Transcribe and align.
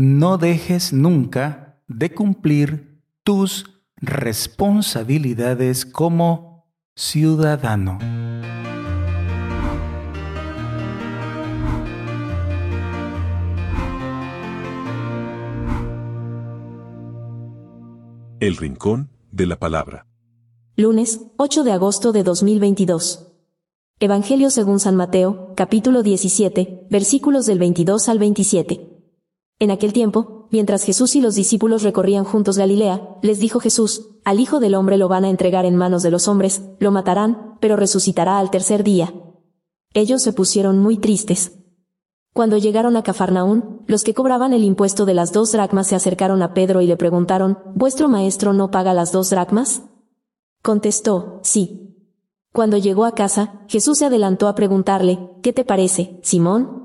no 0.00 0.38
dejes 0.38 0.94
nunca 0.94 1.78
de 1.86 2.14
cumplir 2.14 3.02
tus 3.22 3.66
responsabilidades 3.96 5.84
como 5.84 6.72
ciudadano. 6.96 7.98
El 18.40 18.56
Rincón 18.56 19.10
de 19.30 19.46
la 19.46 19.58
Palabra. 19.58 20.06
Lunes, 20.76 21.20
8 21.36 21.62
de 21.62 21.72
agosto 21.72 22.12
de 22.12 22.22
2022. 22.22 23.34
Evangelio 23.98 24.48
según 24.48 24.80
San 24.80 24.96
Mateo, 24.96 25.52
capítulo 25.56 26.02
17, 26.02 26.86
versículos 26.88 27.44
del 27.44 27.58
22 27.58 28.08
al 28.08 28.18
27. 28.18 28.89
En 29.60 29.70
aquel 29.70 29.92
tiempo, 29.92 30.48
mientras 30.50 30.84
Jesús 30.84 31.14
y 31.16 31.20
los 31.20 31.34
discípulos 31.34 31.82
recorrían 31.82 32.24
juntos 32.24 32.56
Galilea, 32.56 33.18
les 33.20 33.40
dijo 33.40 33.60
Jesús, 33.60 34.08
Al 34.24 34.40
Hijo 34.40 34.58
del 34.58 34.74
Hombre 34.74 34.96
lo 34.96 35.06
van 35.06 35.24
a 35.24 35.28
entregar 35.28 35.66
en 35.66 35.76
manos 35.76 36.02
de 36.02 36.10
los 36.10 36.28
hombres, 36.28 36.62
lo 36.78 36.90
matarán, 36.90 37.58
pero 37.60 37.76
resucitará 37.76 38.38
al 38.38 38.50
tercer 38.50 38.82
día. 38.84 39.12
Ellos 39.92 40.22
se 40.22 40.32
pusieron 40.32 40.78
muy 40.78 40.96
tristes. 40.96 41.58
Cuando 42.32 42.56
llegaron 42.56 42.96
a 42.96 43.02
Cafarnaún, 43.02 43.82
los 43.86 44.02
que 44.02 44.14
cobraban 44.14 44.54
el 44.54 44.64
impuesto 44.64 45.04
de 45.04 45.12
las 45.12 45.30
dos 45.32 45.52
dracmas 45.52 45.88
se 45.88 45.94
acercaron 45.94 46.40
a 46.40 46.54
Pedro 46.54 46.80
y 46.80 46.86
le 46.86 46.96
preguntaron, 46.96 47.58
¿Vuestro 47.74 48.08
maestro 48.08 48.54
no 48.54 48.70
paga 48.70 48.94
las 48.94 49.12
dos 49.12 49.28
dracmas? 49.28 49.82
Contestó, 50.62 51.40
sí. 51.42 51.98
Cuando 52.54 52.78
llegó 52.78 53.04
a 53.04 53.12
casa, 53.12 53.60
Jesús 53.68 53.98
se 53.98 54.06
adelantó 54.06 54.48
a 54.48 54.54
preguntarle, 54.54 55.18
¿qué 55.42 55.52
te 55.52 55.66
parece, 55.66 56.18
Simón? 56.22 56.79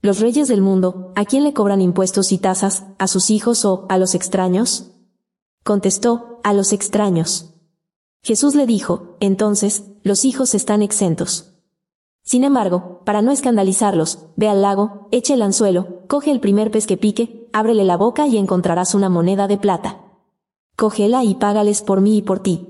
¿Los 0.00 0.20
reyes 0.20 0.46
del 0.46 0.60
mundo, 0.60 1.12
a 1.16 1.24
quién 1.24 1.42
le 1.42 1.52
cobran 1.52 1.80
impuestos 1.80 2.30
y 2.30 2.38
tasas, 2.38 2.84
a 2.98 3.08
sus 3.08 3.30
hijos 3.30 3.64
o 3.64 3.84
a 3.88 3.98
los 3.98 4.14
extraños? 4.14 4.92
Contestó, 5.64 6.38
a 6.44 6.52
los 6.52 6.72
extraños. 6.72 7.54
Jesús 8.22 8.54
le 8.54 8.64
dijo, 8.64 9.16
entonces, 9.18 9.90
los 10.04 10.24
hijos 10.24 10.54
están 10.54 10.82
exentos. 10.82 11.54
Sin 12.22 12.44
embargo, 12.44 13.02
para 13.04 13.22
no 13.22 13.32
escandalizarlos, 13.32 14.26
ve 14.36 14.48
al 14.48 14.62
lago, 14.62 15.08
eche 15.10 15.34
el 15.34 15.42
anzuelo, 15.42 16.04
coge 16.06 16.30
el 16.30 16.38
primer 16.38 16.70
pez 16.70 16.86
que 16.86 16.96
pique, 16.96 17.48
ábrele 17.52 17.82
la 17.82 17.96
boca 17.96 18.28
y 18.28 18.36
encontrarás 18.36 18.94
una 18.94 19.08
moneda 19.08 19.48
de 19.48 19.58
plata. 19.58 20.02
Cógela 20.76 21.24
y 21.24 21.34
págales 21.34 21.82
por 21.82 22.00
mí 22.02 22.18
y 22.18 22.22
por 22.22 22.38
ti. 22.38 22.68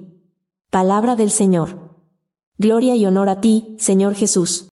Palabra 0.70 1.14
del 1.14 1.30
Señor. 1.30 1.76
Gloria 2.56 2.96
y 2.96 3.04
honor 3.04 3.28
a 3.28 3.42
ti, 3.42 3.76
Señor 3.78 4.14
Jesús. 4.14 4.70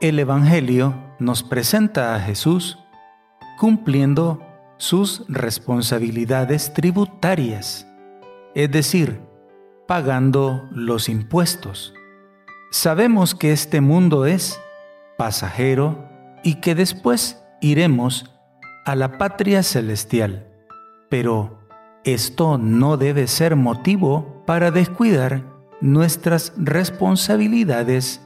El 0.00 0.18
Evangelio 0.18 0.94
nos 1.18 1.42
presenta 1.42 2.14
a 2.14 2.20
Jesús 2.20 2.78
cumpliendo 3.58 4.40
sus 4.78 5.26
responsabilidades 5.28 6.72
tributarias, 6.72 7.86
es 8.54 8.70
decir, 8.70 9.20
pagando 9.86 10.66
los 10.72 11.10
impuestos. 11.10 11.92
Sabemos 12.70 13.34
que 13.34 13.52
este 13.52 13.82
mundo 13.82 14.24
es 14.24 14.58
pasajero 15.18 16.08
y 16.42 16.62
que 16.62 16.74
después 16.74 17.44
iremos 17.60 18.34
a 18.86 18.96
la 18.96 19.18
patria 19.18 19.62
celestial, 19.62 20.48
pero 21.10 21.68
esto 22.04 22.56
no 22.56 22.96
debe 22.96 23.26
ser 23.26 23.54
motivo 23.54 24.44
para 24.46 24.70
descuidar 24.70 25.44
nuestras 25.82 26.54
responsabilidades 26.56 28.22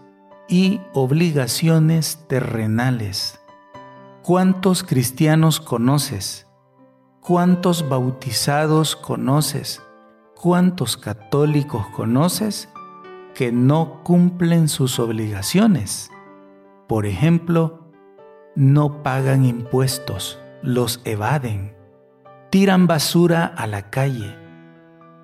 y 0.48 0.80
obligaciones 0.92 2.24
terrenales. 2.28 3.40
¿Cuántos 4.22 4.82
cristianos 4.82 5.60
conoces? 5.60 6.46
¿Cuántos 7.20 7.88
bautizados 7.88 8.96
conoces? 8.96 9.82
¿Cuántos 10.34 10.96
católicos 10.96 11.86
conoces 11.94 12.68
que 13.34 13.52
no 13.52 14.02
cumplen 14.04 14.68
sus 14.68 14.98
obligaciones? 14.98 16.10
Por 16.86 17.06
ejemplo, 17.06 17.90
no 18.54 19.02
pagan 19.02 19.44
impuestos, 19.44 20.38
los 20.62 21.00
evaden 21.04 21.74
tiran 22.54 22.86
basura 22.86 23.46
a 23.46 23.66
la 23.66 23.90
calle, 23.90 24.38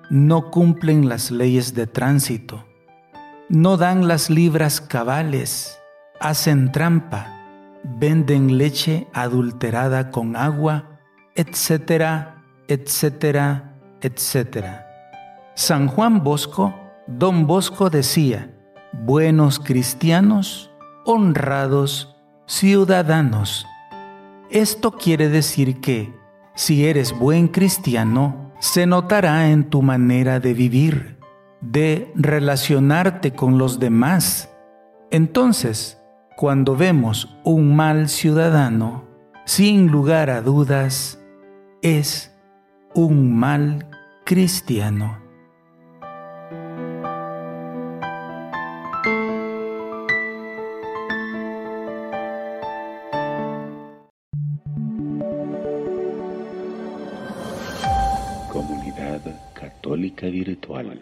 no 0.09 0.51
cumplen 0.51 1.07
las 1.07 1.31
leyes 1.31 1.73
de 1.73 1.87
tránsito, 1.87 2.65
no 3.51 3.75
dan 3.75 4.07
las 4.07 4.29
libras 4.29 4.79
cabales, 4.79 5.77
hacen 6.21 6.71
trampa, 6.71 7.37
venden 7.83 8.57
leche 8.57 9.07
adulterada 9.13 10.09
con 10.09 10.37
agua, 10.37 11.01
etcétera, 11.35 12.45
etcétera, 12.69 13.75
etcétera. 13.99 14.87
San 15.53 15.89
Juan 15.89 16.23
Bosco, 16.23 16.73
don 17.07 17.45
Bosco 17.45 17.89
decía, 17.89 18.57
buenos 18.93 19.59
cristianos, 19.59 20.71
honrados 21.05 22.15
ciudadanos. 22.47 23.65
Esto 24.49 24.93
quiere 24.93 25.27
decir 25.27 25.81
que 25.81 26.13
si 26.55 26.85
eres 26.85 27.11
buen 27.11 27.49
cristiano, 27.49 28.53
se 28.61 28.85
notará 28.85 29.49
en 29.49 29.69
tu 29.69 29.81
manera 29.81 30.39
de 30.39 30.53
vivir, 30.53 31.20
de 31.61 32.11
relacionarte 32.15 33.33
con 33.33 33.57
los 33.57 33.79
demás. 33.79 34.51
Entonces, 35.11 36.01
cuando 36.35 36.75
vemos 36.75 37.37
un 37.43 37.75
mal 37.75 38.09
ciudadano, 38.09 39.05
sin 39.45 39.87
lugar 39.87 40.29
a 40.29 40.41
dudas, 40.41 41.19
es 41.81 42.35
un 42.93 43.37
mal 43.37 43.87
cristiano. 44.25 45.19
Comunidad 58.51 59.21
Católica 59.53 60.27
Virtual. 60.27 61.01